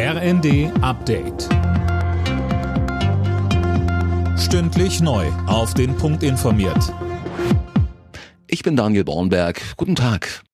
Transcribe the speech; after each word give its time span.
RND 0.00 0.70
Update. 0.80 1.48
Stündlich 4.38 5.00
neu. 5.00 5.26
Auf 5.48 5.74
den 5.74 5.96
Punkt 5.96 6.22
informiert. 6.22 6.94
Ich 8.46 8.62
bin 8.62 8.76
Daniel 8.76 9.02
Bornberg. 9.02 9.60
Guten 9.76 9.96
Tag. 9.96 10.44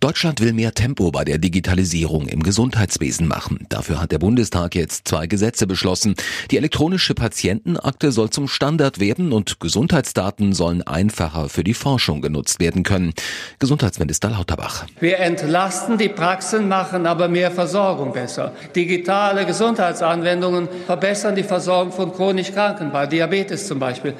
Deutschland 0.00 0.40
will 0.40 0.52
mehr 0.52 0.74
Tempo 0.74 1.10
bei 1.10 1.24
der 1.24 1.38
Digitalisierung 1.38 2.28
im 2.28 2.44
Gesundheitswesen 2.44 3.26
machen. 3.26 3.66
Dafür 3.68 4.00
hat 4.00 4.12
der 4.12 4.20
Bundestag 4.20 4.76
jetzt 4.76 5.08
zwei 5.08 5.26
Gesetze 5.26 5.66
beschlossen. 5.66 6.14
Die 6.52 6.56
elektronische 6.56 7.14
Patientenakte 7.14 8.12
soll 8.12 8.30
zum 8.30 8.46
Standard 8.46 9.00
werden 9.00 9.32
und 9.32 9.58
Gesundheitsdaten 9.58 10.52
sollen 10.52 10.82
einfacher 10.82 11.48
für 11.48 11.64
die 11.64 11.74
Forschung 11.74 12.22
genutzt 12.22 12.60
werden 12.60 12.84
können. 12.84 13.12
Gesundheitsminister 13.58 14.30
Lauterbach. 14.30 14.86
Wir 15.00 15.18
entlasten 15.18 15.98
die 15.98 16.10
Praxen, 16.10 16.68
machen 16.68 17.04
aber 17.04 17.26
mehr 17.26 17.50
Versorgung 17.50 18.12
besser. 18.12 18.52
Digitale 18.76 19.46
Gesundheitsanwendungen 19.46 20.68
verbessern 20.86 21.34
die 21.34 21.42
Versorgung 21.42 21.92
von 21.92 22.12
chronisch 22.12 22.52
Kranken, 22.52 22.92
bei 22.92 23.08
Diabetes 23.08 23.66
zum 23.66 23.80
Beispiel 23.80 24.14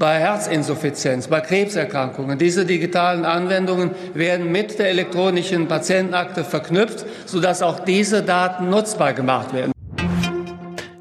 bei 0.00 0.18
Herzinsuffizienz, 0.18 1.28
bei 1.28 1.40
Krebserkrankungen. 1.40 2.38
Diese 2.38 2.64
digitalen 2.66 3.24
Anwendungen 3.24 3.90
werden 4.14 4.50
mit 4.50 4.80
der 4.80 4.88
elektronischen 4.88 5.68
Patientenakte 5.68 6.42
verknüpft, 6.42 7.04
sodass 7.26 7.62
auch 7.62 7.80
diese 7.80 8.22
Daten 8.22 8.70
nutzbar 8.70 9.12
gemacht 9.12 9.52
werden. 9.52 9.70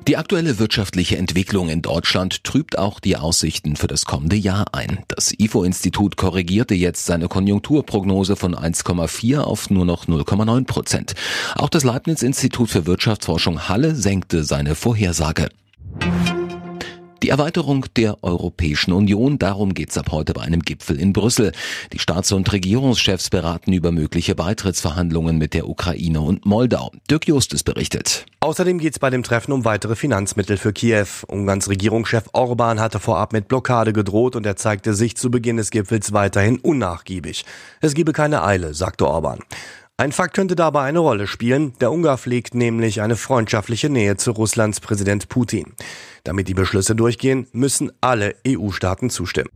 Die 0.08 0.18
aktuelle 0.18 0.60
wirtschaftliche 0.60 1.18
Entwicklung 1.18 1.70
in 1.70 1.82
Deutschland 1.82 2.44
trübt 2.44 2.78
auch 2.78 3.00
die 3.00 3.16
Aussichten 3.16 3.76
für 3.76 3.88
das 3.88 4.06
kommende 4.06 4.36
Jahr 4.36 4.66
ein. 4.74 5.00
Das 5.08 5.32
IFO-Institut 5.38 6.18
korrigierte 6.18 6.74
jetzt 6.74 7.06
seine 7.06 7.28
Konjunkturprognose 7.28 8.36
von 8.36 8.56
1,4 8.56 9.40
auf 9.40 9.70
nur 9.70 9.86
noch 9.86 10.08
0,9 10.08 10.66
Prozent. 10.66 11.14
Auch 11.56 11.70
das 11.70 11.84
Leibniz-Institut 11.84 12.70
für 12.70 12.86
Wirtschaftsforschung 12.86 13.70
Halle 13.70 13.96
senkte 13.96 14.44
seine 14.44 14.76
Vorhersage. 14.76 15.50
Die 17.22 17.30
Erweiterung 17.30 17.86
der 17.98 18.24
Europäischen 18.24 18.94
Union, 18.94 19.40
darum 19.40 19.74
geht's 19.74 19.98
ab 19.98 20.12
heute 20.12 20.32
bei 20.34 20.42
einem 20.42 20.62
Gipfel 20.62 20.98
in 20.98 21.12
Brüssel. 21.12 21.52
Die 21.92 22.00
Staats- 22.00 22.32
und 22.32 22.50
Regierungschefs 22.52 23.30
beraten 23.30 23.74
über 23.74 23.92
mögliche 23.92 24.36
Beitrittsverhandlungen 24.36 25.38
mit 25.38 25.54
der 25.54 25.68
Ukraine 25.68 26.22
und 26.22 26.46
Moldau. 26.46 26.92
Dirk 27.12 27.28
Justus 27.28 27.64
berichtet. 27.64 28.26
Außerdem 28.40 28.78
geht's 28.80 29.00
bei 29.00 29.10
dem 29.10 29.24
Treffen 29.24 29.52
um 29.52 29.66
weitere 29.66 29.98
Finanzmittel 29.98 30.56
für 30.56 30.72
Kiew. 30.72 31.08
Ungarns 31.28 31.68
Regierungschef 31.68 32.30
Orban 32.32 32.80
hatte 32.80 33.02
vorab 33.02 33.34
mit 33.34 33.50
Blockade 33.50 33.92
gedroht 33.92 34.38
und 34.38 34.46
er 34.46 34.56
zeigte 34.56 34.94
sich 34.94 35.18
zu 35.18 35.30
Beginn 35.30 35.58
des 35.58 35.72
Gipfels 35.72 36.14
weiterhin 36.14 36.58
unnachgiebig. 36.60 37.44
Es 37.82 37.96
gebe 37.96 38.14
keine 38.14 38.44
Eile, 38.44 38.74
sagte 38.74 39.06
Orban. 39.06 39.40
Ein 40.00 40.14
Fakt 40.14 40.34
könnte 40.34 40.56
dabei 40.56 40.84
eine 40.84 41.00
Rolle 41.00 41.28
spielen. 41.28 41.74
Der 41.82 41.92
Ungar 41.92 42.18
pflegt 42.18 42.56
nämlich 42.56 43.02
eine 43.02 43.18
freundschaftliche 43.18 43.90
Nähe 43.90 44.16
zu 44.16 44.32
Russlands 44.32 44.80
Präsident 44.80 45.28
Putin. 45.28 45.74
Damit 46.24 46.48
die 46.48 46.54
Beschlüsse 46.54 46.96
durchgehen, 46.96 47.48
müssen 47.52 47.92
alle 48.00 48.36
EU-Staaten 48.48 49.10
zustimmen. 49.10 49.50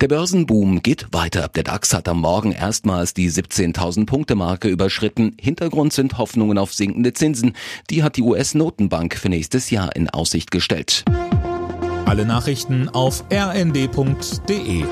Der 0.00 0.06
Börsenboom 0.06 0.80
geht 0.80 1.08
weiter. 1.10 1.48
Der 1.48 1.64
DAX 1.64 1.92
hat 1.92 2.06
am 2.08 2.20
Morgen 2.20 2.52
erstmals 2.52 3.14
die 3.14 3.28
17.000 3.28 4.06
Punkte 4.06 4.36
Marke 4.36 4.68
überschritten. 4.68 5.34
Hintergrund 5.40 5.92
sind 5.92 6.16
Hoffnungen 6.16 6.56
auf 6.56 6.72
sinkende 6.72 7.12
Zinsen. 7.14 7.56
Die 7.90 8.04
hat 8.04 8.16
die 8.16 8.22
US-Notenbank 8.22 9.16
für 9.16 9.28
nächstes 9.28 9.70
Jahr 9.70 9.96
in 9.96 10.08
Aussicht 10.08 10.52
gestellt. 10.52 11.04
Alle 12.04 12.24
Nachrichten 12.24 12.88
auf 12.90 13.24
rnd.de 13.32 14.84